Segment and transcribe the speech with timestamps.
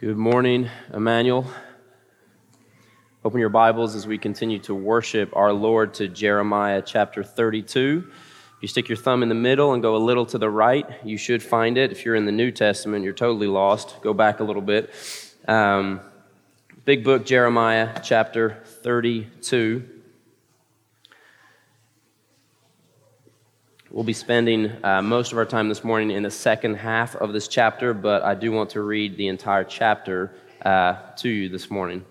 [0.00, 1.44] Good morning, Emmanuel.
[3.24, 8.04] Open your Bibles as we continue to worship our Lord to Jeremiah chapter 32.
[8.06, 10.86] If you stick your thumb in the middle and go a little to the right,
[11.04, 11.90] you should find it.
[11.90, 14.00] If you're in the New Testament, you're totally lost.
[14.00, 14.94] Go back a little bit.
[15.48, 15.98] Um,
[16.84, 19.97] big book, Jeremiah chapter 32.
[23.90, 27.32] We'll be spending uh, most of our time this morning in the second half of
[27.32, 31.70] this chapter, but I do want to read the entire chapter uh, to you this
[31.70, 32.04] morning.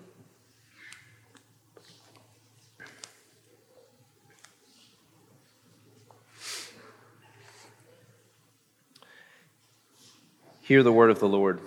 [10.62, 11.60] Hear the word of the Lord.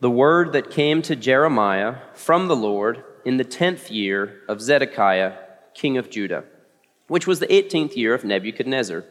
[0.00, 5.34] The word that came to Jeremiah from the Lord in the tenth year of Zedekiah,
[5.74, 6.44] king of Judah
[7.08, 9.04] which was the 18th year of Nebuchadnezzar.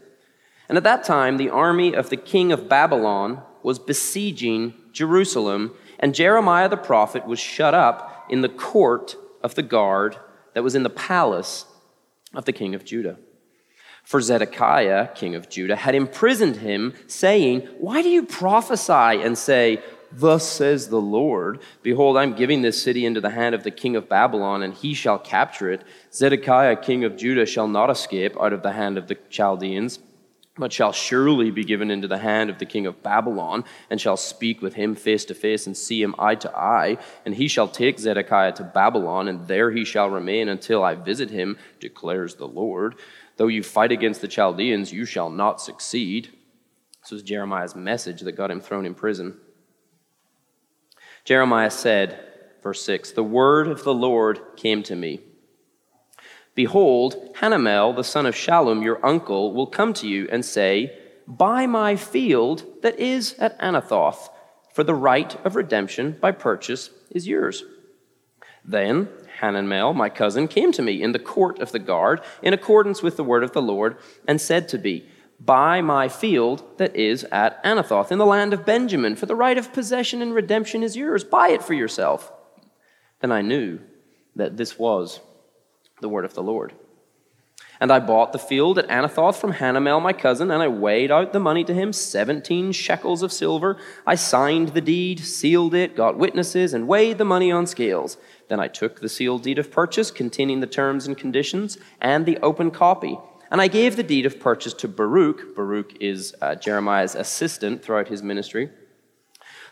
[0.70, 6.16] And at that time, the army of the king of Babylon was besieging Jerusalem, and
[6.16, 10.18] Jeremiah the prophet was shut up in the court of the guard
[10.54, 11.66] that was in the palace
[12.34, 13.18] of the king of Judah.
[14.04, 19.82] For Zedekiah, king of Judah, had imprisoned him, saying, Why do you prophesy and say,
[20.16, 23.96] Thus says the Lord Behold, I'm giving this city into the hand of the king
[23.96, 25.84] of Babylon, and he shall capture it.
[26.14, 30.00] Zedekiah, king of Judah, shall not escape out of the hand of the Chaldeans,
[30.56, 34.18] but shall surely be given into the hand of the king of Babylon, and shall
[34.18, 36.98] speak with him face to face, and see him eye to eye.
[37.26, 41.32] And he shall take Zedekiah to Babylon, and there he shall remain until I visit
[41.32, 42.96] him, declares the Lord.
[43.38, 46.30] Though you fight against the Chaldeans, you shall not succeed.
[47.02, 49.40] This was Jeremiah's message that got him thrown in prison.
[51.24, 52.20] Jeremiah said,
[52.62, 55.22] verse 6, The word of the Lord came to me.
[56.56, 61.66] Behold, Hanamel, the son of Shallum, your uncle, will come to you and say, Buy
[61.66, 64.30] my field that is at Anathoth,
[64.74, 67.64] for the right of redemption by purchase is yours.
[68.66, 69.08] Then
[69.40, 73.18] Hanamel, my cousin, came to me in the court of the guard, in accordance with
[73.18, 75.06] the word of the Lord, and said to me,
[75.40, 79.58] Buy my field that is at Anathoth in the land of Benjamin, for the right
[79.58, 81.24] of possession and redemption is yours.
[81.24, 82.32] Buy it for yourself.
[83.20, 83.80] Then I knew
[84.36, 85.20] that this was
[86.02, 86.74] the word of the Lord.
[87.80, 91.34] And I bought the field at Anathoth from Hanamel, my cousin, and I weighed out
[91.34, 93.78] the money to him, 17 shekels of silver.
[94.08, 98.18] I signed the deed, sealed it, got witnesses, and weighed the money on scales.
[98.48, 102.38] Then I took the sealed deed of purchase containing the terms and conditions and the
[102.38, 103.18] open copy
[103.54, 105.56] and I gave the deed of purchase to Baruch.
[105.56, 108.72] Baruch is uh, Jeremiah's assistant throughout his ministry.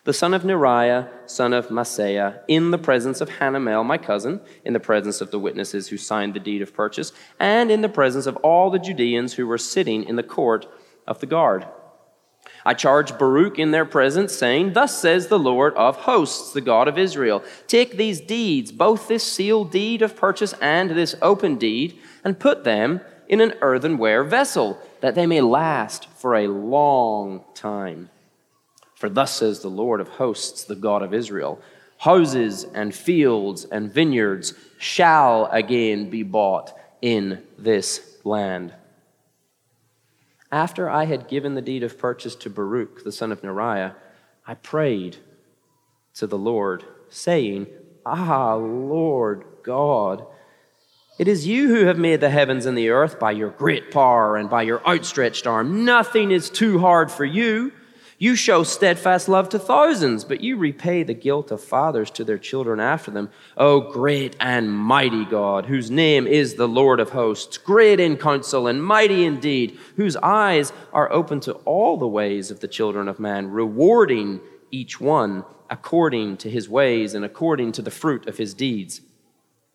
[0.04, 4.74] The son of Neriah, son of Mahseiah, in the presence of Hanamel, my cousin, in
[4.74, 8.28] the presence of the witnesses who signed the deed of purchase, and in the presence
[8.28, 10.68] of all the Judeans who were sitting in the court
[11.08, 11.66] of the guard.
[12.64, 16.88] I charged Baruch in their presence, saying, Thus says the Lord of hosts, the God
[16.88, 21.98] of Israel Take these deeds, both this sealed deed of purchase and this open deed,
[22.24, 28.10] and put them in an earthenware vessel, that they may last for a long time.
[28.94, 31.60] For thus says the Lord of hosts, the God of Israel
[31.98, 38.74] houses and fields and vineyards shall again be bought in this land.
[40.52, 43.94] After I had given the deed of purchase to Baruch, the son of Neriah,
[44.48, 45.18] I prayed
[46.16, 47.68] to the Lord, saying,
[48.04, 50.26] Ah, Lord God,
[51.22, 54.38] it is you who have made the heavens and the earth by your great power
[54.38, 55.86] and by your outstretched arm.
[55.86, 57.72] Nothing is too hard for you.
[58.18, 62.40] You show steadfast love to thousands, but you repay the guilt of fathers to their
[62.40, 63.30] children after them.
[63.56, 68.66] O great and mighty God, whose name is the Lord of hosts, great in counsel
[68.66, 73.20] and mighty indeed, whose eyes are open to all the ways of the children of
[73.20, 78.56] man, rewarding each one according to his ways and according to the fruit of his
[78.56, 79.02] deeds.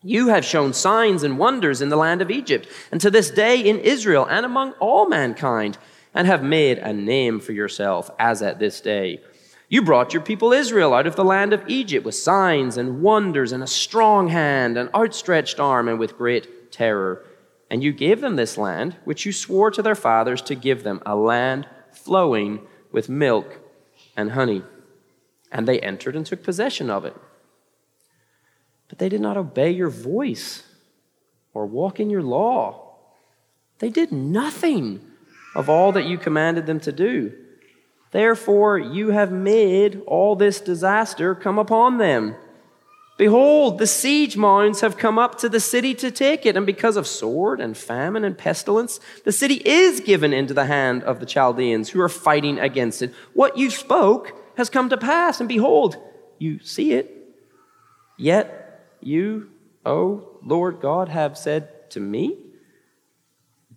[0.06, 3.58] You have shown signs and wonders in the land of Egypt, and to this day
[3.58, 5.78] in Israel and among all mankind,
[6.14, 9.20] and have made a name for yourself as at this day.
[9.68, 13.50] You brought your people Israel out of the land of Egypt with signs and wonders
[13.50, 17.26] and a strong hand, an outstretched arm, and with great terror.
[17.68, 21.02] And you gave them this land, which you swore to their fathers to give them,
[21.04, 23.58] a land flowing with milk
[24.16, 24.62] and honey.
[25.50, 27.16] And they entered and took possession of it.
[28.88, 30.62] But they did not obey your voice
[31.54, 32.94] or walk in your law.
[33.78, 35.00] They did nothing
[35.54, 37.32] of all that you commanded them to do.
[38.12, 42.36] Therefore, you have made all this disaster come upon them.
[43.18, 46.96] Behold, the siege mounds have come up to the city to take it, and because
[46.96, 51.26] of sword and famine and pestilence, the city is given into the hand of the
[51.26, 53.14] Chaldeans who are fighting against it.
[53.32, 55.96] What you spoke has come to pass, and behold,
[56.38, 57.10] you see it.
[58.18, 58.65] Yet
[59.06, 59.50] you,
[59.84, 62.36] O Lord God, have said to me,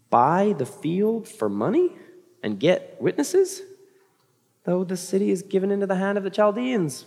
[0.09, 1.91] Buy the field for money
[2.41, 3.61] and get witnesses,
[4.63, 7.05] though the city is given into the hand of the Chaldeans.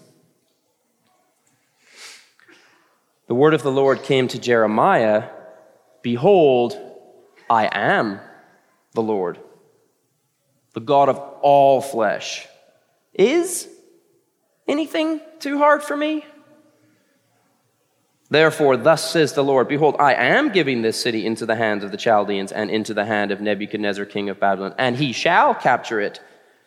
[3.26, 5.28] The word of the Lord came to Jeremiah
[6.02, 6.76] Behold,
[7.48, 8.20] I am
[8.92, 9.38] the Lord,
[10.74, 12.46] the God of all flesh.
[13.14, 13.68] Is
[14.66, 16.24] anything too hard for me?
[18.32, 21.90] Therefore, thus says the Lord Behold, I am giving this city into the hands of
[21.90, 26.00] the Chaldeans and into the hand of Nebuchadnezzar, king of Babylon, and he shall capture
[26.00, 26.18] it.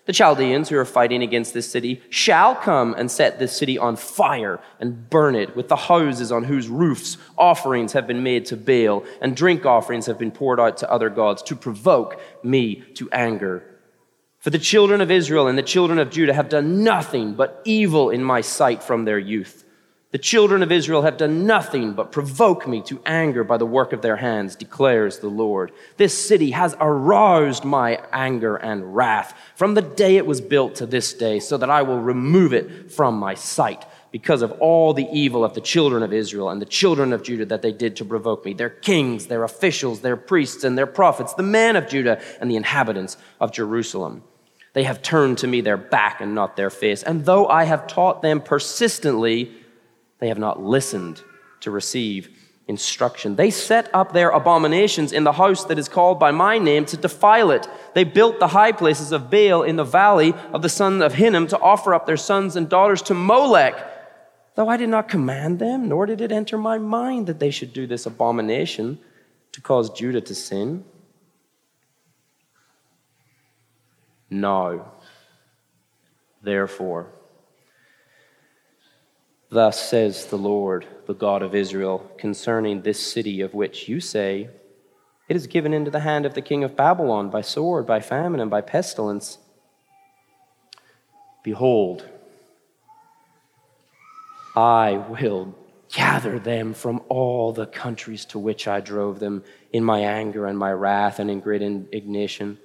[0.06, 3.95] The Chaldeans who are fighting against this city shall come and set this city on
[3.95, 8.56] fire and burn it with the houses on whose roofs offerings have been made to
[8.56, 13.09] Baal and drink offerings have been poured out to other gods to provoke me to
[13.09, 13.63] anger.
[14.38, 18.11] For the children of Israel and the children of Judah have done nothing but evil
[18.11, 19.64] in my sight from their youth.
[20.15, 23.91] The children of Israel have done nothing but provoke me to anger by the work
[23.91, 25.73] of their hands, declares the Lord.
[25.97, 30.85] This city has aroused my anger and wrath from the day it was built to
[30.85, 33.83] this day, so that I will remove it from my sight
[34.13, 37.47] because of all the evil of the children of Israel and the children of Judah
[37.47, 41.33] that they did to provoke me, their kings, their officials, their priests, and their prophets,
[41.33, 44.23] the men of Judah, and the inhabitants of Jerusalem.
[44.71, 47.03] They have turned to me their back and not their face.
[47.03, 49.51] And though I have taught them persistently,
[50.19, 51.21] they have not listened
[51.62, 52.29] to receive
[52.67, 53.35] instruction.
[53.35, 56.97] They set up their abominations in the house that is called by my name to
[56.97, 57.67] defile it.
[57.94, 61.47] They built the high places of Baal in the valley of the son of Hinnom
[61.47, 63.75] to offer up their sons and daughters to Molech.
[64.56, 67.73] Though I did not command them, nor did it enter my mind that they should
[67.73, 69.00] do this abomination
[69.51, 70.85] to cause Judah to sin.
[74.29, 74.91] No.
[76.41, 77.11] Therefore,
[79.56, 84.50] Thus says the Lord, the God of Israel, concerning this city of which you say,
[85.30, 88.42] It is given into the hand of the king of Babylon by sword, by famine,
[88.42, 89.38] and by pestilence.
[91.42, 92.04] Behold,
[94.57, 95.56] I will
[95.88, 99.42] gather them from all the countries to which I drove them
[99.72, 102.60] in my anger and my wrath and in great indignation.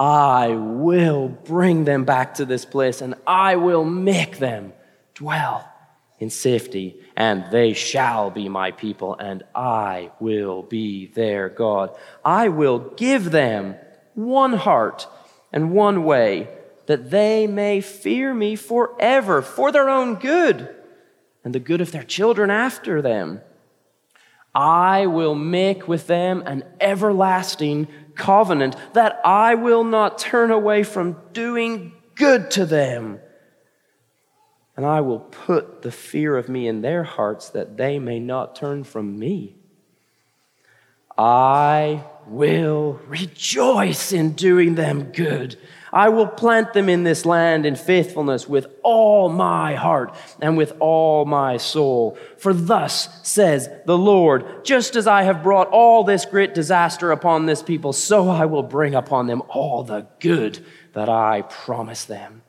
[0.00, 4.72] I will bring them back to this place and I will make them
[5.14, 5.69] dwell
[6.20, 11.96] in safety, and they shall be my people, and I will be their God.
[12.22, 13.76] I will give them
[14.14, 15.08] one heart
[15.50, 16.48] and one way,
[16.86, 20.68] that they may fear me forever for their own good
[21.42, 23.40] and the good of their children after them.
[24.54, 31.16] I will make with them an everlasting covenant that I will not turn away from
[31.32, 33.20] doing good to them
[34.80, 38.56] and I will put the fear of me in their hearts that they may not
[38.56, 39.54] turn from me.
[41.18, 45.58] I will rejoice in doing them good.
[45.92, 50.72] I will plant them in this land in faithfulness with all my heart and with
[50.80, 52.16] all my soul.
[52.38, 57.44] For thus says the Lord, just as I have brought all this great disaster upon
[57.44, 62.39] this people, so I will bring upon them all the good that I promise them.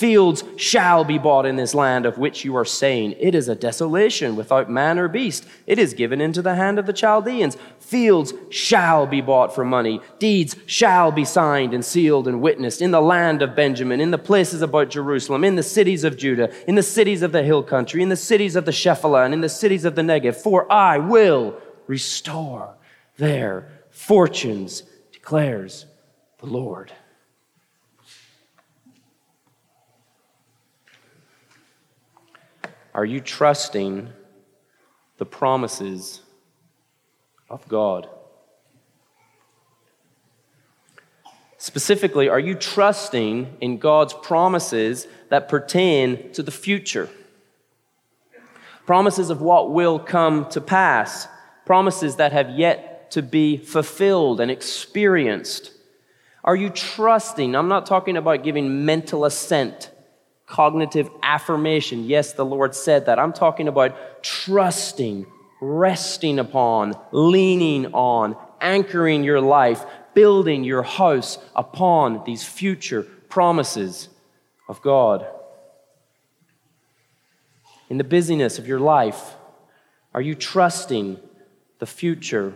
[0.00, 3.54] Fields shall be bought in this land of which you are saying, It is a
[3.54, 5.44] desolation without man or beast.
[5.66, 7.58] It is given into the hand of the Chaldeans.
[7.80, 10.00] Fields shall be bought for money.
[10.18, 14.16] Deeds shall be signed and sealed and witnessed in the land of Benjamin, in the
[14.16, 18.02] places about Jerusalem, in the cities of Judah, in the cities of the hill country,
[18.02, 20.34] in the cities of the Shephelah, and in the cities of the Negev.
[20.34, 22.74] For I will restore
[23.18, 25.84] their fortunes, declares
[26.38, 26.90] the Lord.
[33.00, 34.10] Are you trusting
[35.16, 36.20] the promises
[37.48, 38.10] of God?
[41.56, 47.08] Specifically, are you trusting in God's promises that pertain to the future?
[48.84, 51.26] Promises of what will come to pass,
[51.64, 55.72] promises that have yet to be fulfilled and experienced.
[56.44, 57.56] Are you trusting?
[57.56, 59.90] I'm not talking about giving mental assent
[60.50, 62.04] cognitive affirmation.
[62.04, 63.18] Yes, the Lord said that.
[63.18, 65.24] I'm talking about trusting,
[65.60, 74.08] resting upon, leaning on, anchoring your life, building your house upon these future promises
[74.68, 75.24] of God.
[77.88, 79.36] In the busyness of your life,
[80.12, 81.20] are you trusting
[81.78, 82.54] the future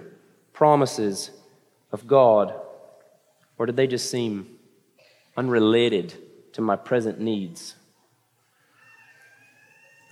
[0.53, 1.31] promises
[1.93, 2.55] of God?
[3.57, 4.59] Or did they just seem
[5.37, 6.15] unrelated
[6.55, 7.77] to my present needs?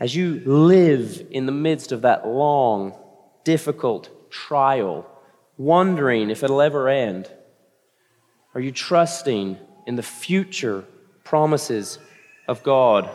[0.03, 2.93] As you live in the midst of that long,
[3.45, 5.07] difficult trial,
[5.57, 7.31] wondering if it'll ever end?
[8.53, 9.57] Are you trusting
[9.87, 10.85] in the future
[11.23, 12.01] promises
[12.49, 13.09] of God?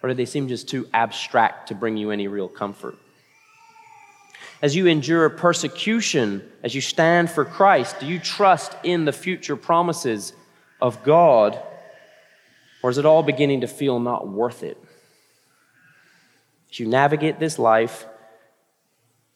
[0.00, 2.96] Or do they seem just too abstract to bring you any real comfort?
[4.62, 9.56] As you endure persecution, as you stand for Christ, do you trust in the future
[9.56, 10.34] promises
[10.80, 11.60] of God?
[12.80, 14.78] Or is it all beginning to feel not worth it?
[16.72, 18.06] As you navigate this life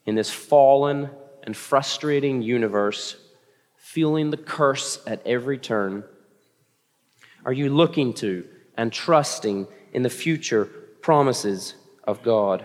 [0.07, 1.11] in this fallen
[1.43, 3.17] and frustrating universe,
[3.77, 6.03] feeling the curse at every turn,
[7.45, 10.65] are you looking to and trusting in the future
[11.03, 11.75] promises
[12.05, 12.65] of God?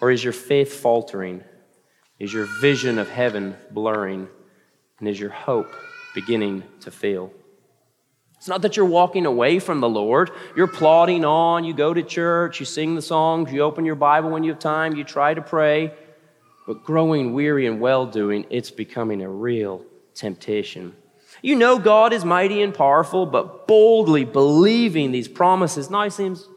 [0.00, 1.42] Or is your faith faltering?
[2.20, 4.28] Is your vision of heaven blurring?
[5.00, 5.74] And is your hope
[6.14, 7.32] beginning to fail?
[8.42, 10.32] It's not that you're walking away from the Lord.
[10.56, 11.62] You're plodding on.
[11.62, 12.58] You go to church.
[12.58, 13.52] You sing the songs.
[13.52, 14.96] You open your Bible when you have time.
[14.96, 15.94] You try to pray.
[16.66, 19.84] But growing weary and well doing, it's becoming a real
[20.16, 20.96] temptation.
[21.40, 26.48] You know God is mighty and powerful, but boldly believing these promises now seems a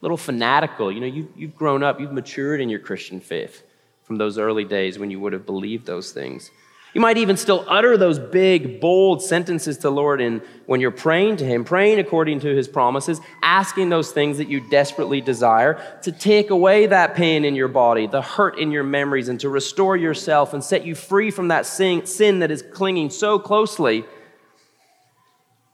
[0.00, 0.90] little fanatical.
[0.90, 3.62] You know, you, you've grown up, you've matured in your Christian faith
[4.02, 6.50] from those early days when you would have believed those things.
[6.92, 11.36] You might even still utter those big, bold sentences to Lord in, when you're praying
[11.36, 16.10] to Him, praying according to His promises, asking those things that you desperately desire to
[16.10, 19.96] take away that pain in your body, the hurt in your memories, and to restore
[19.96, 24.04] yourself and set you free from that sin, sin that is clinging so closely.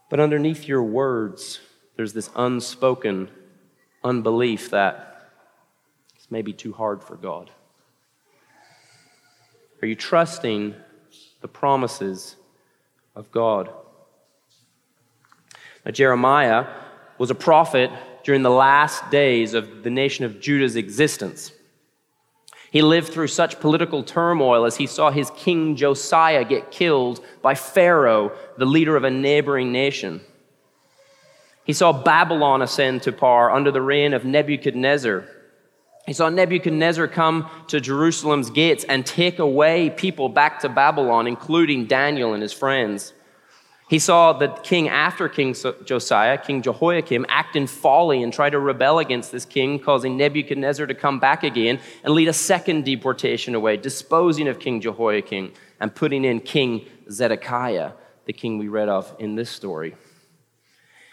[0.09, 1.59] But underneath your words,
[1.95, 3.31] there's this unspoken
[4.03, 5.31] unbelief that
[6.15, 7.49] it's maybe too hard for God.
[9.81, 10.75] Are you trusting
[11.41, 12.35] the promises
[13.15, 13.69] of God.
[15.85, 16.67] Now, Jeremiah
[17.17, 17.89] was a prophet
[18.23, 21.51] during the last days of the nation of Judah's existence.
[22.71, 27.55] He lived through such political turmoil as he saw his king Josiah get killed by
[27.55, 30.21] Pharaoh, the leader of a neighboring nation.
[31.63, 35.27] He saw Babylon ascend to power under the reign of Nebuchadnezzar,
[36.07, 41.85] he saw Nebuchadnezzar come to Jerusalem's gates and take away people back to Babylon, including
[41.85, 43.11] Daniel and his friends.
[43.89, 48.57] He saw the king after King Josiah, King Jehoiakim, act in folly and try to
[48.57, 53.53] rebel against this king, causing Nebuchadnezzar to come back again and lead a second deportation
[53.53, 57.91] away, disposing of King Jehoiakim and putting in King Zedekiah,
[58.25, 59.95] the king we read of in this story.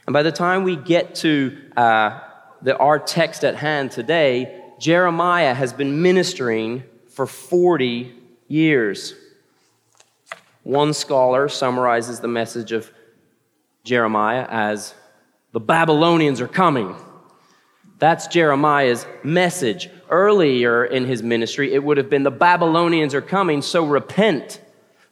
[0.06, 2.20] And by the time we get to uh,
[2.62, 8.12] the, our text at hand today, Jeremiah has been ministering for 40
[8.48, 9.14] years.
[10.62, 12.90] One scholar summarizes the message of
[13.84, 14.94] Jeremiah as
[15.52, 16.96] the Babylonians are coming.
[17.98, 19.88] That's Jeremiah's message.
[20.10, 24.60] Earlier in his ministry, it would have been the Babylonians are coming, so repent.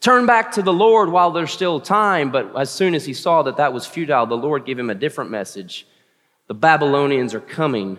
[0.00, 2.32] Turn back to the Lord while there's still time.
[2.32, 4.94] But as soon as he saw that that was futile, the Lord gave him a
[4.94, 5.86] different message.
[6.48, 7.98] The Babylonians are coming,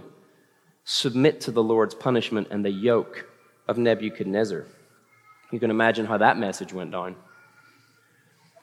[0.85, 3.27] submit to the Lord's punishment and the yoke
[3.67, 4.65] of Nebuchadnezzar.
[5.51, 7.15] You can imagine how that message went down.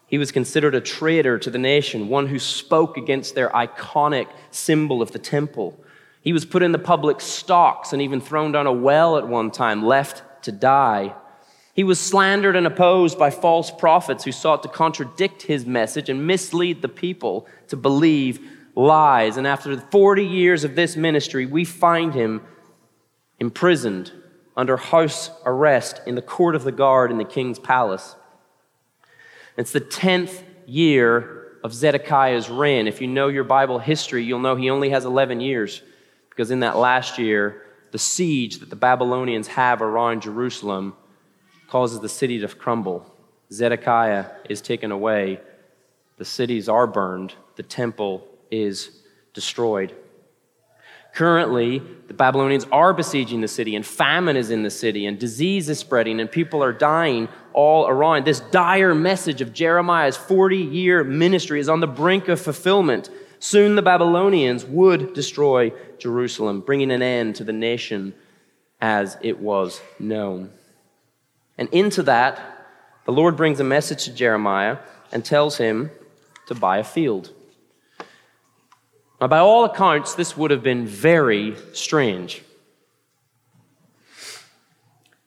[0.06, 5.02] He was considered a traitor to the nation, one who spoke against their iconic symbol
[5.02, 5.78] of the temple.
[6.20, 9.52] He was put in the public stocks and even thrown down a well at one
[9.52, 11.14] time, left to die.
[11.74, 16.26] He was slandered and opposed by false prophets who sought to contradict his message and
[16.26, 18.40] mislead the people to believe
[18.80, 19.36] lies.
[19.36, 22.42] And after 40 years of this ministry, we find him
[23.38, 24.12] imprisoned
[24.56, 28.16] under house arrest in the court of the guard in the king's palace.
[29.56, 32.86] It's the 10th year of Zedekiah's reign.
[32.86, 35.82] If you know your Bible history, you'll know he only has 11 years
[36.30, 40.94] because in that last year, the siege that the Babylonians have around Jerusalem
[41.68, 43.14] causes the city to crumble.
[43.52, 45.40] Zedekiah is taken away.
[46.18, 47.34] The cities are burned.
[47.56, 48.90] The temple is
[49.34, 49.94] destroyed.
[51.14, 55.68] Currently, the Babylonians are besieging the city, and famine is in the city, and disease
[55.68, 58.24] is spreading, and people are dying all around.
[58.24, 63.10] This dire message of Jeremiah's 40 year ministry is on the brink of fulfillment.
[63.40, 68.14] Soon the Babylonians would destroy Jerusalem, bringing an end to the nation
[68.80, 70.50] as it was known.
[71.58, 72.40] And into that,
[73.04, 74.78] the Lord brings a message to Jeremiah
[75.10, 75.90] and tells him
[76.46, 77.32] to buy a field.
[79.20, 82.42] Now, by all accounts, this would have been very strange.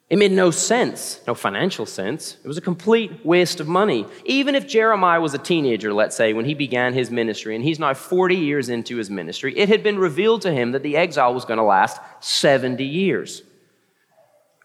[0.10, 2.38] It made no sense, no financial sense.
[2.44, 4.06] It was a complete waste of money.
[4.26, 7.80] Even if Jeremiah was a teenager, let's say, when he began his ministry, and he's
[7.80, 11.34] now 40 years into his ministry, it had been revealed to him that the exile
[11.34, 13.42] was going to last 70 years.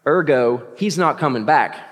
[0.05, 1.88] Ergo, he's not coming back.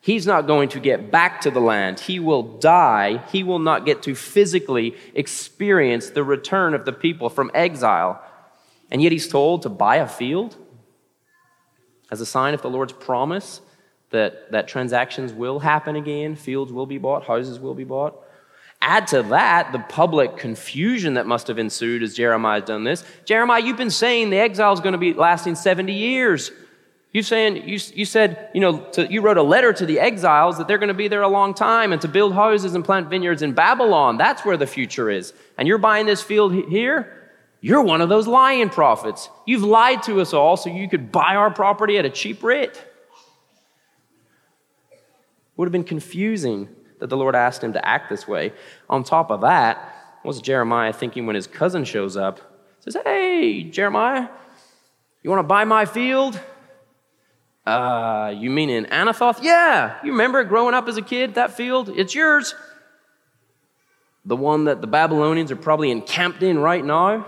[0.00, 2.00] He's not going to get back to the land.
[2.00, 3.22] He will die.
[3.30, 8.22] He will not get to physically experience the return of the people from exile.
[8.90, 10.56] And yet he's told to buy a field
[12.10, 13.60] as a sign of the Lord's promise
[14.10, 18.18] that, that transactions will happen again, fields will be bought, houses will be bought.
[18.80, 23.04] Add to that the public confusion that must have ensued as Jeremiah's done this.
[23.24, 26.52] Jeremiah, you've been saying the exile is going to be lasting 70 years.
[27.12, 30.58] You saying you, you said you know to, you wrote a letter to the exiles
[30.58, 33.08] that they're going to be there a long time and to build houses and plant
[33.08, 34.18] vineyards in Babylon.
[34.18, 35.32] That's where the future is.
[35.56, 37.14] And you're buying this field here.
[37.60, 39.30] You're one of those lying prophets.
[39.46, 42.84] You've lied to us all so you could buy our property at a cheap rate.
[45.56, 46.68] Would have been confusing
[47.00, 48.52] that the Lord asked him to act this way.
[48.88, 52.40] On top of that, what's Jeremiah thinking when his cousin shows up?
[52.80, 54.28] Says, Hey, Jeremiah,
[55.22, 56.40] you want to buy my field?
[57.68, 59.42] Uh, you mean in Anathoth?
[59.42, 59.98] Yeah.
[60.02, 61.90] You remember growing up as a kid, that field?
[61.90, 62.54] It's yours.
[64.24, 67.26] The one that the Babylonians are probably encamped in right now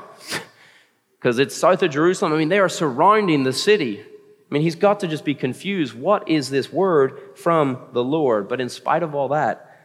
[1.19, 2.33] because it's south of Jerusalem.
[2.33, 4.01] I mean, they are surrounding the city.
[4.01, 5.93] I mean, he's got to just be confused.
[5.93, 8.49] What is this word from the Lord?
[8.49, 9.79] But in spite of all that,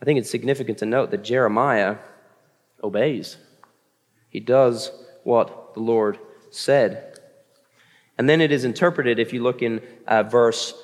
[0.00, 1.96] I think it's significant to note that Jeremiah
[2.80, 3.38] obeys.
[4.30, 4.92] He does
[5.24, 6.20] what the Lord
[6.52, 7.15] said.
[8.18, 10.74] And then it is interpreted, if you look in uh, verse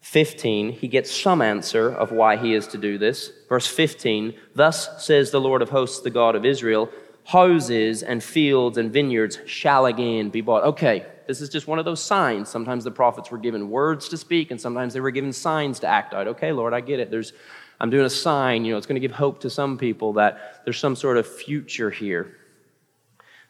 [0.00, 3.30] 15, he gets some answer of why he is to do this.
[3.48, 6.90] Verse 15, thus says the Lord of hosts, the God of Israel,
[7.24, 10.64] houses and fields and vineyards shall again be bought.
[10.64, 12.48] Okay, this is just one of those signs.
[12.48, 15.86] Sometimes the prophets were given words to speak, and sometimes they were given signs to
[15.86, 16.28] act out.
[16.28, 17.10] Okay, Lord, I get it.
[17.10, 17.32] There's,
[17.80, 18.64] I'm doing a sign.
[18.64, 21.26] You know, it's going to give hope to some people that there's some sort of
[21.26, 22.36] future here.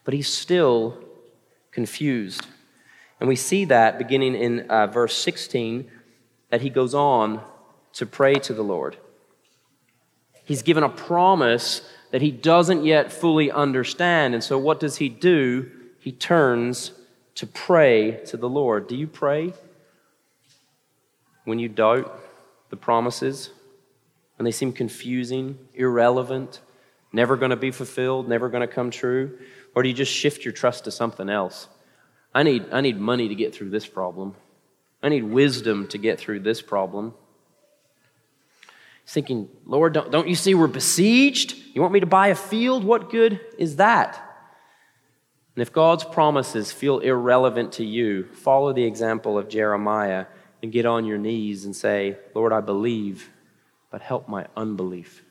[0.05, 1.03] But he's still
[1.71, 2.47] confused.
[3.19, 5.89] And we see that beginning in uh, verse 16,
[6.49, 7.41] that he goes on
[7.93, 8.97] to pray to the Lord.
[10.43, 14.33] He's given a promise that he doesn't yet fully understand.
[14.33, 15.71] And so, what does he do?
[15.99, 16.91] He turns
[17.35, 18.87] to pray to the Lord.
[18.87, 19.53] Do you pray
[21.45, 22.19] when you doubt
[22.69, 23.49] the promises?
[24.37, 26.59] When they seem confusing, irrelevant,
[27.11, 29.39] never going to be fulfilled, never going to come true?
[29.73, 31.67] Or do you just shift your trust to something else?
[32.35, 34.35] I need, I need money to get through this problem.
[35.01, 37.13] I need wisdom to get through this problem.
[39.05, 41.55] He's thinking, Lord, don't, don't you see we're besieged?
[41.73, 42.83] You want me to buy a field?
[42.83, 44.21] What good is that?
[45.55, 50.25] And if God's promises feel irrelevant to you, follow the example of Jeremiah
[50.61, 53.29] and get on your knees and say, Lord, I believe,
[53.91, 55.23] but help my unbelief.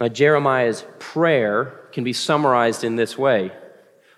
[0.00, 3.52] Now, Jeremiah's prayer can be summarized in this way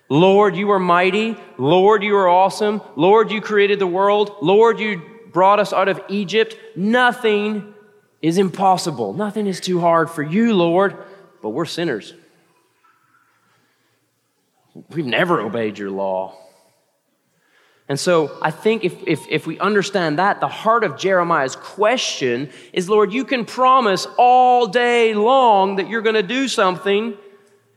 [0.09, 1.37] Lord, you are mighty.
[1.57, 2.81] Lord, you are awesome.
[2.95, 4.35] Lord, you created the world.
[4.41, 6.55] Lord, you brought us out of Egypt.
[6.75, 7.73] Nothing
[8.21, 9.13] is impossible.
[9.13, 10.97] Nothing is too hard for you, Lord,
[11.41, 12.13] but we're sinners.
[14.89, 16.35] We've never obeyed your law.
[17.89, 22.49] And so I think if, if, if, we understand that, the heart of Jeremiah's question
[22.71, 27.17] is Lord, you can promise all day long that you're going to do something,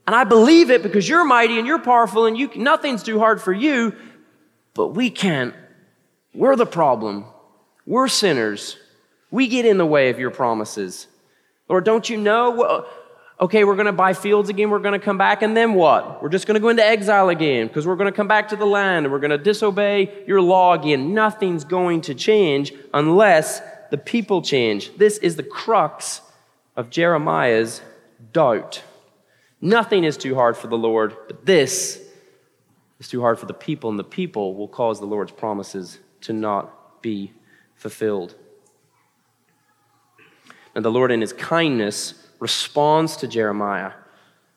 [0.06, 3.42] and I believe it because you're mighty and you're powerful and you, nothing's too hard
[3.42, 3.94] for you,
[4.74, 5.54] but we can't.
[6.32, 7.24] We're the problem.
[7.86, 8.76] We're sinners.
[9.30, 11.08] We get in the way of your promises.
[11.68, 12.50] Lord, don't you know?
[12.50, 12.88] Well,
[13.40, 14.70] okay, we're going to buy fields again.
[14.70, 15.42] We're going to come back.
[15.42, 16.22] And then what?
[16.22, 18.56] We're just going to go into exile again because we're going to come back to
[18.56, 21.14] the land and we're going to disobey your law again.
[21.14, 24.96] Nothing's going to change unless the people change.
[24.96, 26.20] This is the crux
[26.76, 27.80] of Jeremiah's
[28.32, 28.82] doubt.
[29.60, 32.02] Nothing is too hard for the Lord, but this
[32.98, 36.32] is too hard for the people, and the people will cause the Lord's promises to
[36.32, 37.32] not be
[37.74, 38.34] fulfilled.
[40.74, 43.92] And the Lord, in his kindness, responds to Jeremiah,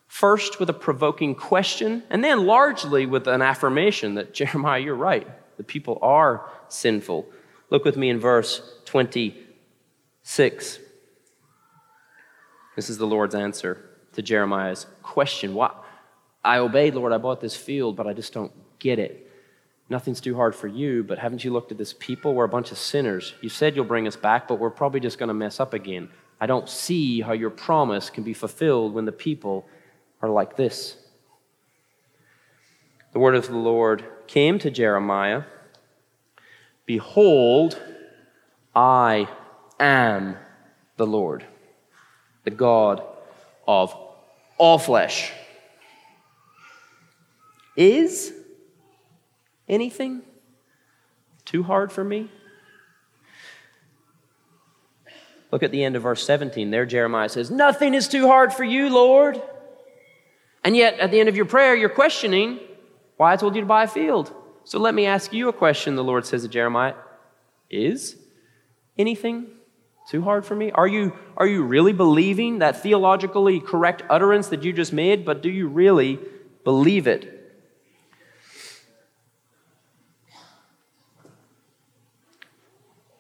[0.08, 5.28] first with a provoking question, and then largely with an affirmation that Jeremiah, you're right.
[5.58, 7.26] The people are sinful.
[7.70, 10.80] Look with me in verse 26.
[12.76, 13.89] This is the Lord's answer
[14.20, 15.54] to Jeremiah's question.
[15.54, 15.72] Why?
[16.44, 19.32] I obeyed, Lord, I bought this field, but I just don't get it.
[19.90, 22.36] Nothing's too hard for you, but haven't you looked at this people?
[22.36, 23.34] We're a bunch of sinners.
[23.42, 26.10] You said you'll bring us back, but we're probably just going to mess up again.
[26.40, 29.66] I don't see how your promise can be fulfilled when the people
[30.22, 30.98] are like this.
[33.14, 35.44] The word of the Lord came to Jeremiah
[36.86, 37.80] Behold,
[38.76, 39.30] I
[39.80, 40.38] am
[40.98, 41.46] the Lord,
[42.44, 43.04] the God
[43.68, 43.96] of
[44.60, 45.32] all flesh.
[47.76, 48.34] Is
[49.68, 50.22] anything
[51.46, 52.30] too hard for me?
[55.52, 56.70] Look at the end of verse 17.
[56.70, 59.42] There, Jeremiah says, Nothing is too hard for you, Lord.
[60.64, 62.60] And yet, at the end of your prayer, you're questioning
[63.18, 64.32] why I told you to buy a field.
[64.66, 66.94] So let me ask you a question, the Lord says to Jeremiah
[67.70, 68.18] Is
[68.98, 69.48] anything
[70.10, 70.72] too hard for me?
[70.72, 75.44] Are you, are you really believing that theologically correct utterance that you just made, but
[75.44, 76.18] do you really
[76.64, 77.36] believe it?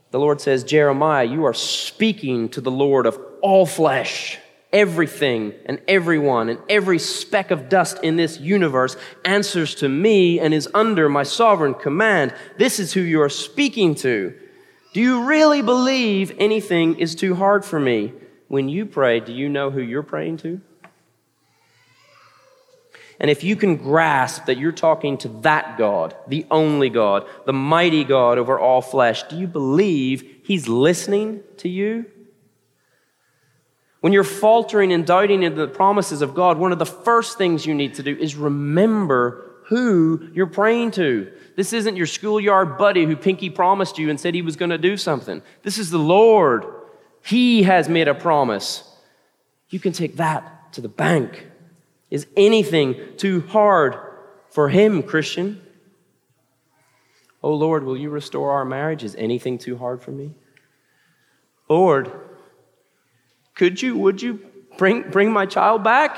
[0.09, 4.39] The Lord says, Jeremiah, you are speaking to the Lord of all flesh.
[4.73, 10.55] Everything and everyone and every speck of dust in this universe answers to me and
[10.55, 12.33] is under my sovereign command.
[12.57, 14.33] This is who you are speaking to.
[14.93, 18.13] Do you really believe anything is too hard for me?
[18.47, 20.61] When you pray, do you know who you're praying to?
[23.19, 27.53] And if you can grasp that you're talking to that God, the only God, the
[27.53, 32.05] mighty God over all flesh, do you believe He's listening to you?
[33.99, 37.65] When you're faltering and doubting in the promises of God, one of the first things
[37.65, 41.31] you need to do is remember who you're praying to.
[41.55, 44.79] This isn't your schoolyard buddy who pinky promised you and said he was going to
[44.79, 45.43] do something.
[45.61, 46.65] This is the Lord.
[47.23, 48.83] He has made a promise.
[49.69, 51.45] You can take that to the bank.
[52.09, 53.95] Is anything too hard
[54.49, 55.61] for him, Christian?
[57.43, 59.03] Oh Lord, will you restore our marriage?
[59.03, 60.33] Is anything too hard for me?
[61.69, 62.11] Lord,
[63.53, 64.39] could you, would you
[64.79, 66.17] bring, bring my child back?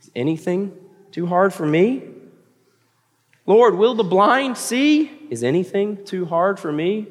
[0.00, 0.72] Is anything
[1.12, 2.15] too hard for me?
[3.46, 5.10] Lord, will the blind see?
[5.30, 7.06] Is anything too hard for me?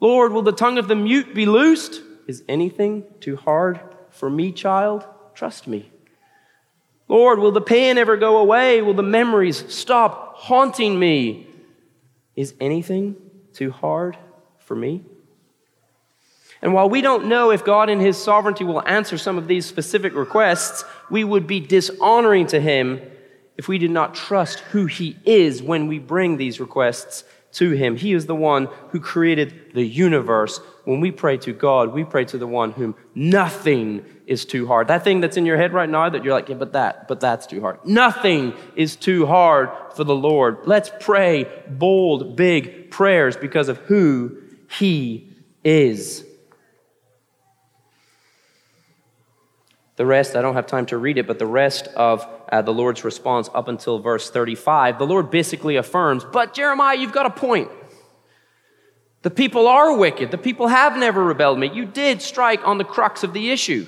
[0.00, 2.00] Lord, will the tongue of the mute be loosed?
[2.28, 5.04] Is anything too hard for me, child?
[5.34, 5.90] Trust me.
[7.08, 8.82] Lord, will the pain ever go away?
[8.82, 11.46] Will the memories stop haunting me?
[12.36, 13.16] Is anything
[13.52, 14.16] too hard
[14.58, 15.02] for me?
[16.60, 19.64] And while we don't know if God in His sovereignty will answer some of these
[19.64, 23.00] specific requests, we would be dishonoring to Him
[23.58, 27.96] if we did not trust who He is when we bring these requests to Him.
[27.96, 30.60] He is the one who created the universe.
[30.84, 34.88] When we pray to God, we pray to the one whom nothing is too hard.
[34.88, 37.18] That thing that's in your head right now that you're like, yeah, but that, but
[37.20, 37.84] that's too hard.
[37.84, 40.58] Nothing is too hard for the Lord.
[40.64, 44.36] Let's pray bold, big prayers because of who
[44.70, 45.32] He
[45.64, 46.24] is.
[49.96, 52.72] The rest, I don't have time to read it, but the rest of uh, the
[52.72, 57.30] Lord's response up until verse 35, the Lord basically affirms, But Jeremiah, you've got a
[57.30, 57.70] point.
[59.22, 60.30] The people are wicked.
[60.30, 61.70] The people have never rebelled me.
[61.72, 63.86] You did strike on the crux of the issue.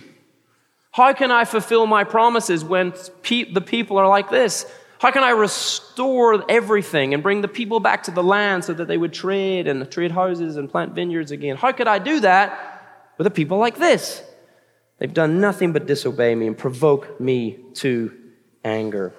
[0.92, 2.92] How can I fulfill my promises when
[3.22, 4.66] pe- the people are like this?
[4.98, 8.86] How can I restore everything and bring the people back to the land so that
[8.86, 11.56] they would trade and trade houses and plant vineyards again?
[11.56, 14.22] How could I do that with a people like this?
[14.98, 18.12] They've done nothing but disobey me and provoke me to
[18.64, 19.12] anger.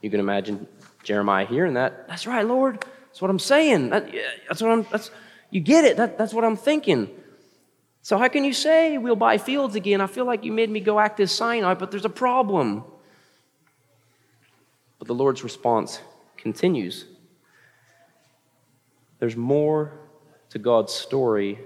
[0.00, 0.66] You can imagine
[1.02, 2.08] Jeremiah hearing that.
[2.08, 2.84] That's right, Lord.
[3.06, 3.90] That's what I'm saying.
[3.90, 4.10] That,
[4.48, 4.86] that's what I'm.
[4.90, 5.10] That's
[5.50, 5.96] you get it.
[5.96, 7.08] That, that's what I'm thinking.
[8.02, 10.00] So how can you say we'll buy fields again?
[10.00, 12.84] I feel like you made me go act this Sinai, but there's a problem.
[14.98, 16.00] But the Lord's response
[16.36, 17.04] continues.
[19.18, 19.92] There's more
[20.50, 21.58] to God's story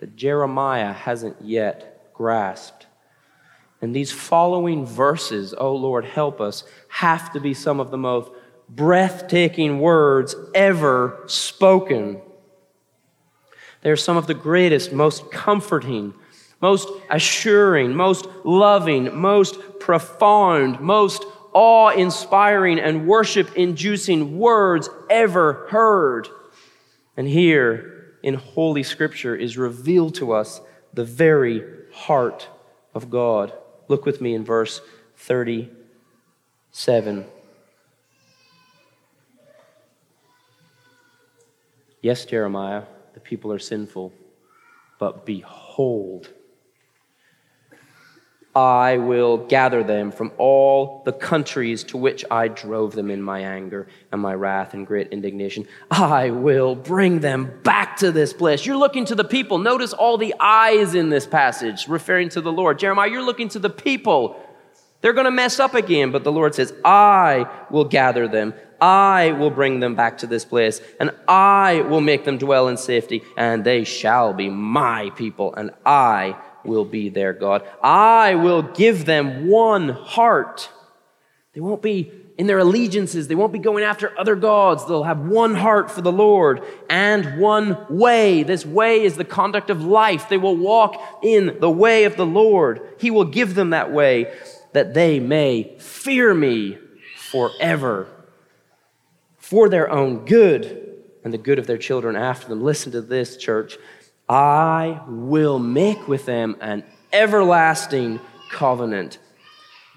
[0.00, 2.86] that Jeremiah hasn't yet grasped.
[3.82, 8.30] And these following verses, oh Lord, help us, have to be some of the most
[8.68, 12.20] breathtaking words ever spoken.
[13.82, 16.14] They're some of the greatest, most comforting,
[16.60, 26.28] most assuring, most loving, most profound, most awe inspiring, and worship inducing words ever heard.
[27.16, 30.60] And here, in Holy Scripture is revealed to us
[30.94, 32.48] the very heart
[32.94, 33.52] of God.
[33.88, 34.80] Look with me in verse
[35.16, 37.26] 37.
[42.00, 44.12] Yes, Jeremiah, the people are sinful,
[44.98, 46.30] but behold,
[48.54, 53.40] I will gather them from all the countries to which I drove them in my
[53.40, 55.66] anger and my wrath and great indignation.
[55.90, 58.66] I will bring them back to this place.
[58.66, 59.56] You're looking to the people.
[59.56, 62.78] Notice all the eyes in this passage referring to the Lord.
[62.78, 64.38] Jeremiah, you're looking to the people.
[65.00, 68.52] They're going to mess up again, but the Lord says, I will gather them.
[68.82, 72.76] I will bring them back to this place, and I will make them dwell in
[72.76, 77.66] safety, and they shall be my people, and I will be their God.
[77.82, 80.70] I will give them one heart.
[81.52, 84.86] They won't be in their allegiances, they won't be going after other gods.
[84.86, 88.42] They'll have one heart for the Lord and one way.
[88.42, 90.28] This way is the conduct of life.
[90.28, 92.80] They will walk in the way of the Lord.
[92.98, 94.32] He will give them that way
[94.72, 96.78] that they may fear me
[97.16, 98.08] forever
[99.36, 102.62] for their own good and the good of their children after them.
[102.62, 103.76] Listen to this, church.
[104.28, 109.18] I will make with them an everlasting covenant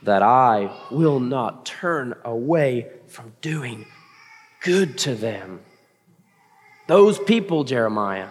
[0.04, 3.86] that I will not turn away from doing
[4.62, 5.62] good to them.
[6.88, 8.30] Those people, Jeremiah,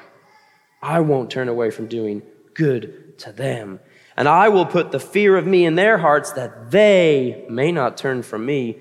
[0.83, 2.23] I won't turn away from doing
[2.55, 3.81] good to them.
[4.17, 7.97] And I will put the fear of me in their hearts that they may not
[7.97, 8.79] turn from me.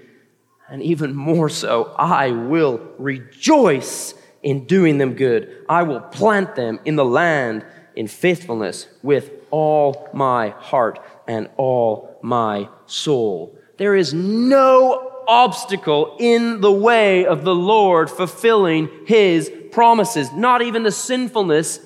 [0.69, 5.65] And even more so, I will rejoice in doing them good.
[5.67, 12.19] I will plant them in the land in faithfulness with all my heart and all
[12.21, 13.57] my soul.
[13.77, 20.83] There is no obstacle in the way of the Lord fulfilling his promises, not even
[20.83, 21.79] the sinfulness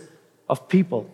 [0.50, 1.10] of people.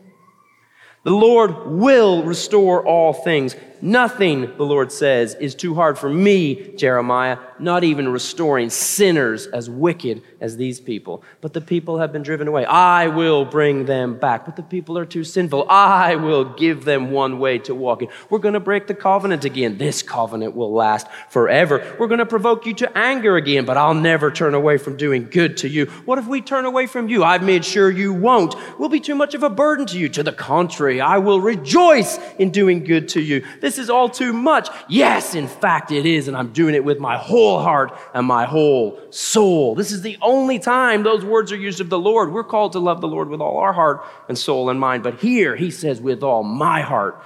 [1.03, 3.55] The Lord will restore all things.
[3.83, 9.69] Nothing, the Lord says, is too hard for me, Jeremiah, not even restoring sinners as
[9.69, 11.21] wicked as these people.
[11.41, 12.63] But the people have been driven away.
[12.63, 14.45] I will bring them back.
[14.45, 15.69] But the people are too sinful.
[15.69, 18.07] I will give them one way to walk in.
[18.29, 19.77] We're going to break the covenant again.
[19.77, 21.95] This covenant will last forever.
[21.99, 25.27] We're going to provoke you to anger again, but I'll never turn away from doing
[25.29, 25.87] good to you.
[26.05, 27.25] What if we turn away from you?
[27.25, 28.55] I've made sure you won't.
[28.79, 30.07] We'll be too much of a burden to you.
[30.07, 33.43] To the contrary, I will rejoice in doing good to you.
[33.59, 34.69] This this is all too much.
[34.87, 38.45] Yes, in fact, it is, and I'm doing it with my whole heart and my
[38.45, 39.73] whole soul.
[39.73, 42.31] This is the only time those words are used of the Lord.
[42.31, 45.19] We're called to love the Lord with all our heart and soul and mind, but
[45.19, 47.19] here he says, with all my heart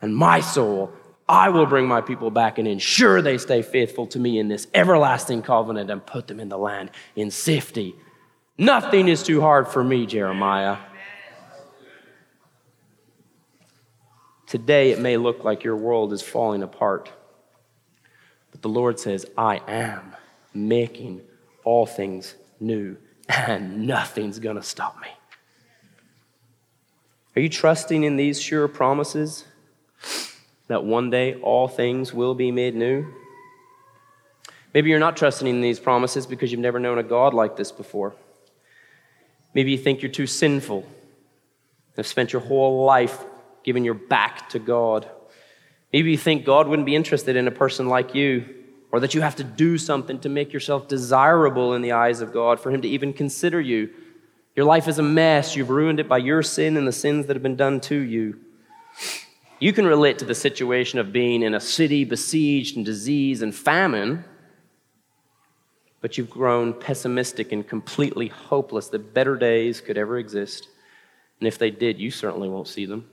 [0.00, 0.90] and my soul,
[1.28, 4.66] I will bring my people back and ensure they stay faithful to me in this
[4.72, 7.94] everlasting covenant and put them in the land in safety.
[8.56, 10.78] Nothing is too hard for me, Jeremiah.
[14.52, 17.10] Today, it may look like your world is falling apart.
[18.50, 20.14] But the Lord says, I am
[20.52, 21.22] making
[21.64, 22.98] all things new,
[23.30, 25.08] and nothing's going to stop me.
[27.34, 29.46] Are you trusting in these sure promises
[30.66, 33.06] that one day all things will be made new?
[34.74, 37.72] Maybe you're not trusting in these promises because you've never known a God like this
[37.72, 38.12] before.
[39.54, 40.86] Maybe you think you're too sinful,
[41.96, 43.24] have spent your whole life
[43.64, 45.08] giving your back to God.
[45.92, 48.46] Maybe you think God wouldn't be interested in a person like you,
[48.90, 52.32] or that you have to do something to make yourself desirable in the eyes of
[52.32, 53.90] God for Him to even consider you.
[54.54, 55.56] Your life is a mess.
[55.56, 58.38] You've ruined it by your sin and the sins that have been done to you.
[59.60, 63.54] You can relate to the situation of being in a city besieged in disease and
[63.54, 64.24] famine,
[66.00, 70.68] but you've grown pessimistic and completely hopeless that better days could ever exist.
[71.38, 73.08] And if they did, you certainly won't see them.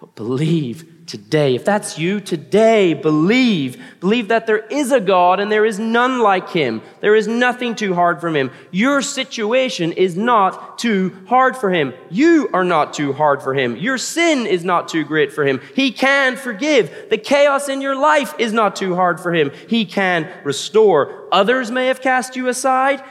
[0.00, 1.54] But believe today.
[1.54, 3.82] If that's you today, believe.
[4.00, 6.80] Believe that there is a God and there is none like him.
[7.00, 8.50] There is nothing too hard for him.
[8.70, 11.92] Your situation is not too hard for him.
[12.08, 13.76] You are not too hard for him.
[13.76, 15.60] Your sin is not too great for him.
[15.74, 17.10] He can forgive.
[17.10, 19.50] The chaos in your life is not too hard for him.
[19.68, 21.28] He can restore.
[21.30, 23.04] Others may have cast you aside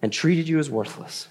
[0.00, 1.28] and treated you as worthless.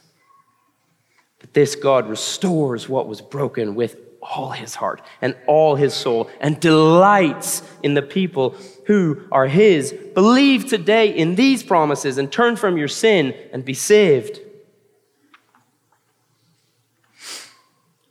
[1.39, 6.29] But this God restores what was broken with all his heart and all his soul
[6.39, 8.55] and delights in the people
[8.87, 9.93] who are his.
[10.13, 14.39] Believe today in these promises and turn from your sin and be saved.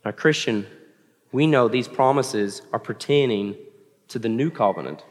[0.03, 0.67] Now, Christian,
[1.31, 3.55] we know these promises are pertaining
[4.09, 5.03] to the new covenant.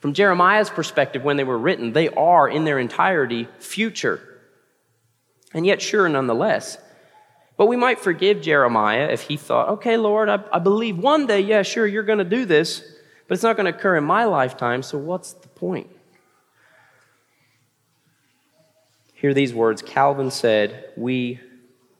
[0.00, 4.20] From Jeremiah's perspective, when they were written, they are in their entirety future.
[5.52, 6.78] And yet, sure, nonetheless,
[7.58, 11.40] but we might forgive Jeremiah if he thought, okay, Lord, I, I believe one day,
[11.40, 12.82] yeah, sure, you're going to do this,
[13.26, 15.90] but it's not going to occur in my lifetime, so what's the point?
[19.12, 21.40] Hear these words Calvin said, We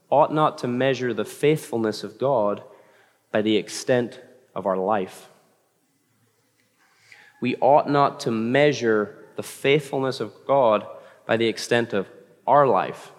[0.09, 2.63] ought not to measure the faithfulness of God
[3.29, 4.21] by the extent
[4.55, 5.27] of our life.
[7.41, 10.87] We ought not to measure the faithfulness of God
[11.25, 12.07] by the extent of
[12.47, 13.11] our life.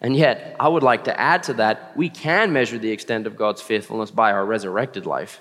[0.00, 3.36] And yet, I would like to add to that, we can measure the extent of
[3.36, 5.40] God's faithfulness by our resurrected life.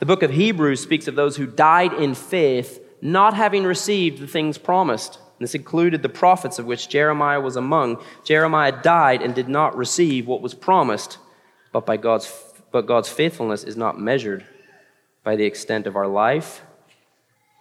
[0.00, 4.26] The book of Hebrews speaks of those who died in faith, not having received the
[4.26, 5.18] things promised.
[5.38, 8.02] This included the prophets, of which Jeremiah was among.
[8.24, 11.18] Jeremiah died and did not receive what was promised,
[11.72, 12.30] but, by God's,
[12.70, 14.44] but God's faithfulness is not measured
[15.22, 16.62] by the extent of our life.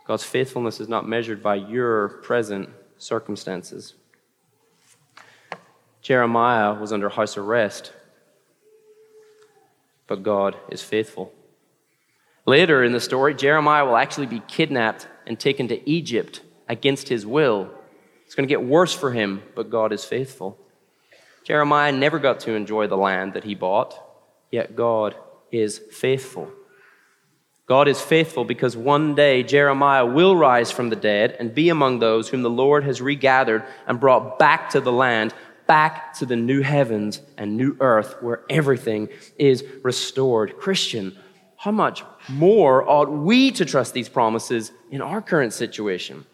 [0.06, 3.96] God's faithfulness is not measured by your present circumstances.
[6.04, 7.94] Jeremiah was under house arrest,
[10.06, 11.34] but God is faithful.
[12.46, 17.26] Later in the story, Jeremiah will actually be kidnapped and taken to Egypt against his
[17.26, 17.72] will.
[18.26, 20.58] It's going to get worse for him, but God is faithful.
[21.46, 23.98] Jeremiah never got to enjoy the land that he bought,
[24.52, 25.16] yet God
[25.52, 26.52] is faithful.
[27.66, 32.00] God is faithful because one day Jeremiah will rise from the dead and be among
[32.00, 35.34] those whom the Lord has regathered and brought back to the land,
[35.68, 40.58] back to the new heavens and new earth where everything is restored.
[40.58, 41.18] Christian,
[41.58, 46.26] how much more ought we to trust these promises in our current situation?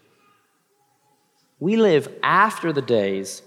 [1.60, 3.42] We live after the days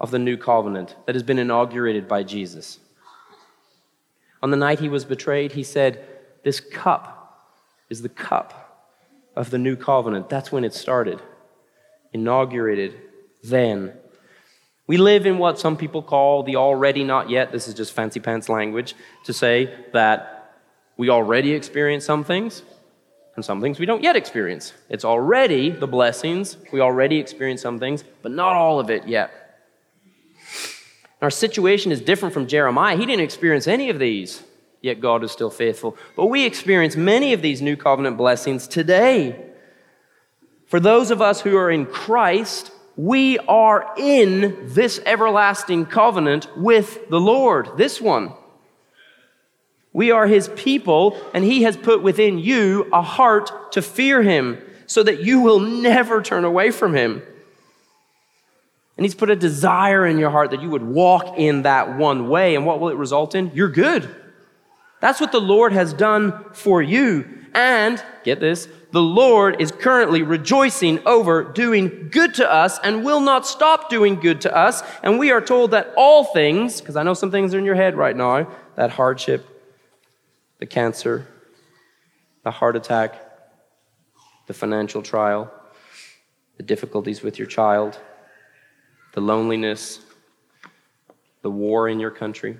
[0.00, 2.78] of the new covenant that has been inaugurated by Jesus.
[4.42, 6.04] On the night he was betrayed, he said,
[6.44, 7.54] This cup
[7.90, 8.96] is the cup
[9.34, 10.28] of the new covenant.
[10.28, 11.20] That's when it started,
[12.12, 12.94] inaugurated
[13.42, 13.92] then.
[14.88, 17.52] We live in what some people call the already not yet.
[17.52, 20.56] This is just fancy pants language to say that
[20.96, 22.62] we already experience some things
[23.36, 24.72] and some things we don't yet experience.
[24.88, 26.56] It's already the blessings.
[26.72, 29.30] We already experience some things, but not all of it yet.
[31.22, 32.96] Our situation is different from Jeremiah.
[32.96, 34.42] He didn't experience any of these
[34.80, 35.96] yet God is still faithful.
[36.16, 39.44] But we experience many of these new covenant blessings today.
[40.66, 47.08] For those of us who are in Christ, we are in this everlasting covenant with
[47.08, 48.32] the Lord, this one.
[49.92, 54.60] We are his people, and he has put within you a heart to fear him
[54.86, 57.22] so that you will never turn away from him.
[58.96, 62.28] And he's put a desire in your heart that you would walk in that one
[62.28, 62.56] way.
[62.56, 63.52] And what will it result in?
[63.54, 64.12] You're good.
[65.00, 67.46] That's what the Lord has done for you.
[67.54, 73.20] And, get this, the Lord is currently rejoicing over doing good to us and will
[73.20, 74.82] not stop doing good to us.
[75.02, 77.74] And we are told that all things, because I know some things are in your
[77.74, 79.46] head right now that hardship,
[80.58, 81.26] the cancer,
[82.44, 83.20] the heart attack,
[84.46, 85.52] the financial trial,
[86.56, 87.98] the difficulties with your child,
[89.12, 90.00] the loneliness,
[91.42, 92.58] the war in your country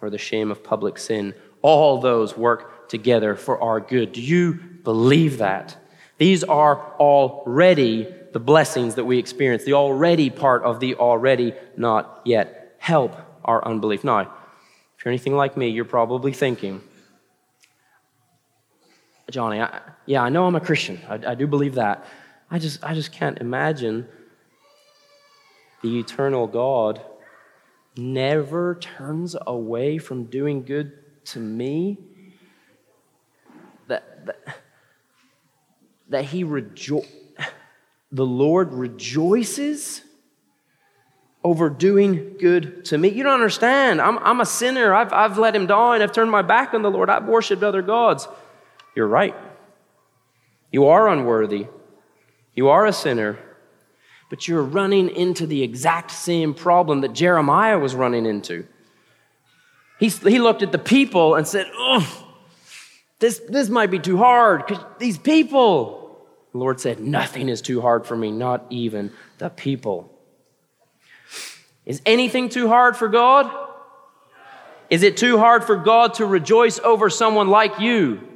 [0.00, 1.34] or the shame of public sin.
[1.62, 4.12] All those work together for our good.
[4.12, 5.76] Do you believe that?
[6.18, 12.20] These are already the blessings that we experience, the already part of the already not
[12.24, 12.74] yet.
[12.78, 14.04] Help our unbelief.
[14.04, 16.82] Now, if you're anything like me, you're probably thinking,
[19.30, 21.00] Jonny, I, yeah, I know I'm a Christian.
[21.08, 22.04] I, I do believe that.
[22.50, 24.06] I just, I just can't imagine
[25.82, 27.00] the eternal God
[27.96, 30.92] never turns away from doing good
[31.26, 31.98] to me,
[33.88, 34.38] that, that,
[36.08, 37.06] that he rejo-
[38.12, 40.02] the Lord rejoices
[41.42, 43.08] over doing good to me.
[43.08, 44.00] You don't understand.
[44.00, 44.94] I'm, I'm a sinner.
[44.94, 46.02] I've, I've let him down.
[46.02, 47.08] I've turned my back on the Lord.
[47.08, 48.28] I've worshiped other gods.
[48.94, 49.34] You're right.
[50.70, 51.66] You are unworthy.
[52.54, 53.38] You are a sinner
[54.30, 58.66] but you're running into the exact same problem that Jeremiah was running into.
[60.00, 62.26] He, he looked at the people and said, Oh,
[63.18, 65.98] this, this might be too hard because these people.
[66.52, 70.10] The Lord said, Nothing is too hard for me, not even the people.
[71.84, 73.68] Is anything too hard for God?
[74.88, 78.26] Is it too hard for God to rejoice over someone like you?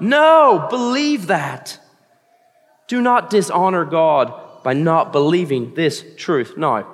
[0.00, 1.78] No, believe that.
[2.86, 6.56] Do not dishonor God by not believing this truth.
[6.56, 6.86] No.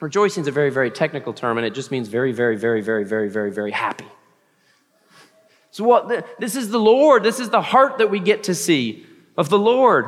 [0.00, 3.04] Rejoicing is a very, very technical term, and it just means very, very, very, very,
[3.04, 4.08] very, very, very happy.
[5.70, 6.40] So, what?
[6.40, 7.22] This is the Lord.
[7.22, 10.06] This is the heart that we get to see of the Lord.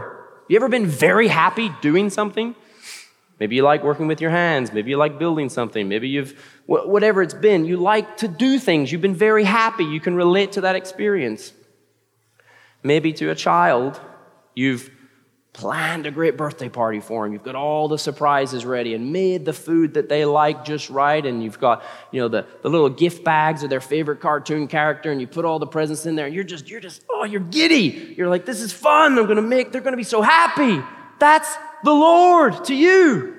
[0.49, 2.55] You ever been very happy doing something?
[3.39, 4.73] Maybe you like working with your hands.
[4.73, 5.89] Maybe you like building something.
[5.89, 8.93] Maybe you've, whatever it's been, you like to do things.
[8.93, 9.85] You've been very happy.
[9.85, 11.53] You can relate to that experience.
[12.83, 14.01] Maybe to a child,
[14.55, 14.91] you've
[15.53, 17.33] planned a great birthday party for him.
[17.33, 21.25] You've got all the surprises ready and made the food that they like just right.
[21.25, 25.13] And you've got, you know, the, the little gift bags of their favorite cartoon character
[25.13, 26.25] and you put all the presents in there.
[26.25, 28.15] And you're just, you're just, oh, you're giddy.
[28.17, 29.19] You're like, this is fun.
[29.19, 30.83] I'm going to make, they're going to be so happy.
[31.19, 33.37] That's the Lord to you.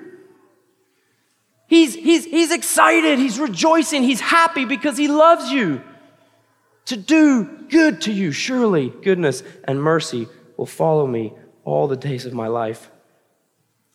[1.67, 3.17] He's, he's, he's excited.
[3.17, 4.03] He's rejoicing.
[4.03, 5.81] He's happy because he loves you.
[6.85, 8.31] to do good to you.
[8.31, 11.33] Surely goodness and mercy will follow me
[11.63, 12.89] all the days of my life.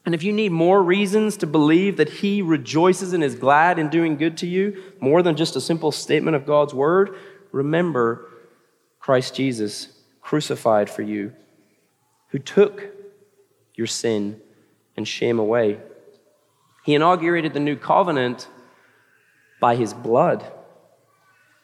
[0.07, 3.89] And if you need more reasons to believe that He rejoices and is glad in
[3.89, 7.15] doing good to you, more than just a simple statement of God's word,
[7.53, 8.27] remember
[9.01, 9.89] Christ Jesus
[10.23, 11.33] crucified for you,
[12.29, 12.85] who took
[13.75, 14.41] your sin
[14.97, 15.79] and shame away.
[16.85, 18.49] He inaugurated the new covenant
[19.61, 20.45] by His blood.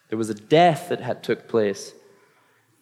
[0.08, 1.94] There was a death that had took place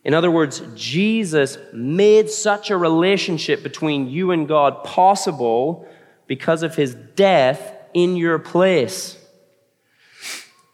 [0.05, 5.86] in other words, Jesus made such a relationship between you and God possible
[6.26, 9.18] because of his death in your place.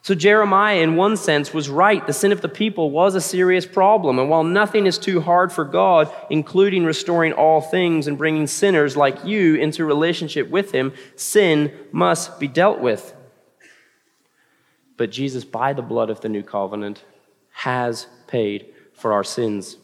[0.00, 2.06] So, Jeremiah, in one sense, was right.
[2.06, 4.18] The sin of the people was a serious problem.
[4.18, 8.96] And while nothing is too hard for God, including restoring all things and bringing sinners
[8.96, 13.14] like you into relationship with him, sin must be dealt with.
[14.96, 17.04] But Jesus, by the blood of the new covenant,
[17.50, 19.76] has paid for our sins.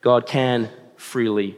[0.00, 1.56] God can freely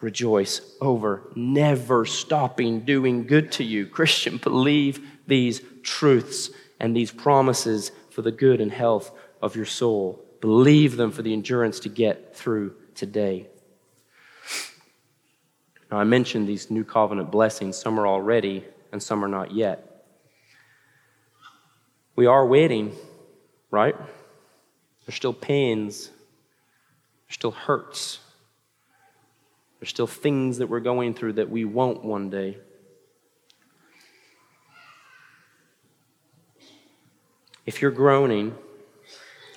[0.00, 3.86] rejoice over never stopping doing good to you.
[3.86, 9.12] Christian, believe these truths and these promises for the good and health
[9.42, 10.24] of your soul.
[10.40, 13.46] Believe them for the endurance to get through today.
[15.90, 17.76] Now, I mentioned these new covenant blessings.
[17.76, 20.06] Some are already, and some are not yet.
[22.16, 22.92] We are waiting,
[23.70, 23.96] right?
[25.06, 26.10] There's still pains,
[27.26, 28.20] there's still hurts,
[29.80, 32.58] there's still things that we're going through that we won't one day.
[37.66, 38.54] If you're groaning,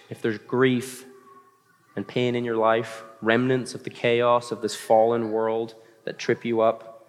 [0.09, 1.05] if there's grief
[1.95, 5.75] and pain in your life, remnants of the chaos of this fallen world
[6.05, 7.07] that trip you up,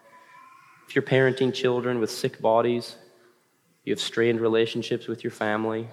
[0.88, 2.96] if you're parenting children with sick bodies,
[3.84, 5.88] you have strained relationships with your family,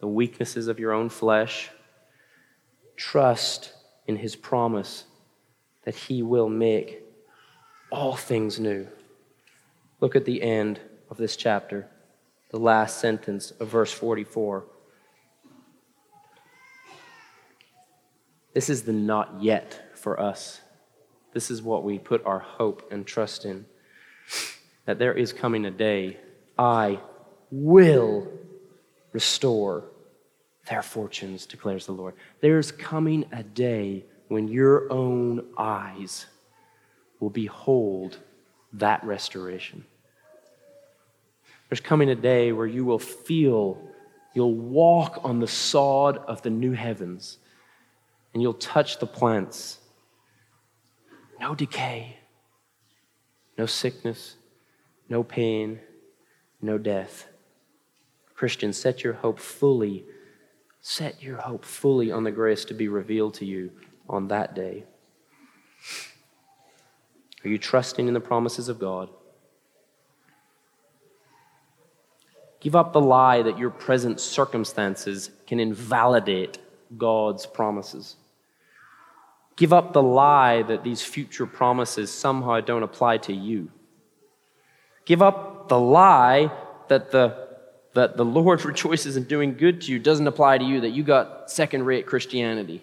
[0.00, 1.70] the weaknesses of your own flesh,
[2.96, 3.72] trust
[4.06, 5.04] in his promise
[5.84, 7.02] that he will make
[7.90, 8.86] all things new.
[10.00, 10.80] Look at the end
[11.10, 11.88] of this chapter,
[12.50, 14.64] the last sentence of verse 44.
[18.52, 20.60] This is the not yet for us.
[21.32, 23.66] This is what we put our hope and trust in.
[24.86, 26.18] That there is coming a day
[26.58, 27.00] I
[27.50, 28.28] will
[29.16, 29.82] restore
[30.68, 32.12] their fortunes, declares the Lord.
[32.42, 36.26] There's coming a day when your own eyes
[37.18, 38.18] will behold
[38.74, 39.86] that restoration.
[41.70, 43.80] There's coming a day where you will feel,
[44.34, 47.38] you'll walk on the sod of the new heavens,
[48.34, 49.78] and you'll touch the plants.
[51.40, 52.18] No decay,
[53.56, 54.36] no sickness,
[55.08, 55.80] no pain,
[56.60, 57.28] no death.
[58.36, 60.04] Christian, set your hope fully
[60.88, 63.72] Set your hope fully on the grace to be revealed to you
[64.08, 64.84] on that day.
[67.44, 69.10] Are you trusting in the promises of God?
[72.60, 76.58] Give up the lie that your present circumstances can invalidate
[76.96, 78.14] God's promises.
[79.56, 83.72] Give up the lie that these future promises somehow don't apply to you.
[85.04, 86.52] Give up the lie
[86.86, 87.45] that the
[87.96, 91.02] that the Lord rejoices in doing good to you doesn't apply to you, that you
[91.02, 92.82] got second rate Christianity.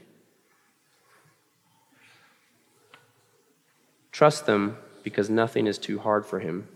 [4.12, 6.68] Trust them because nothing is too hard for Him.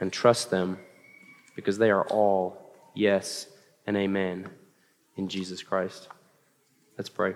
[0.00, 0.78] And trust them
[1.54, 3.46] because they are all yes
[3.86, 4.48] and amen
[5.16, 6.08] in Jesus Christ.
[6.98, 7.34] Let's pray.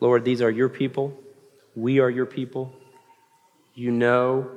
[0.00, 1.18] Lord, these are your people.
[1.74, 2.74] We are your people.
[3.74, 4.50] You know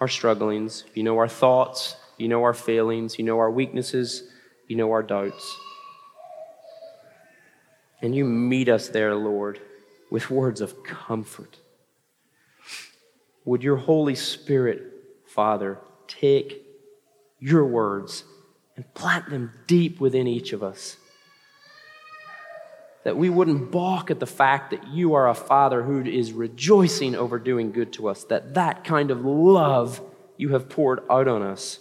[0.00, 0.84] our strugglings.
[0.94, 1.96] You know our thoughts.
[2.16, 3.18] You know our failings.
[3.18, 4.22] You know our weaknesses.
[4.68, 5.56] You know our doubts.
[8.00, 9.60] And you meet us there, Lord,
[10.10, 11.58] with words of comfort.
[13.44, 14.82] Would your Holy Spirit,
[15.26, 16.62] Father, take
[17.38, 18.24] your words
[18.76, 20.96] and plant them deep within each of us?
[23.04, 27.14] That we wouldn't balk at the fact that you are a father who is rejoicing
[27.14, 30.00] over doing good to us, that that kind of love
[30.36, 31.80] you have poured out on us.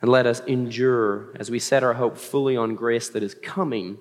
[0.00, 3.98] And let us endure as we set our hope fully on grace that is coming.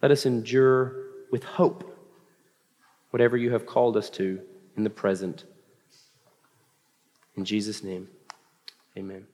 [0.00, 0.96] Let us endure
[1.30, 1.92] with hope
[3.10, 4.40] whatever you have called us to
[4.76, 5.44] in the present.
[7.36, 8.08] In Jesus' name,
[8.96, 9.26] amen.